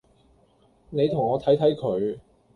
[0.89, 2.17] 你同我睇睇佢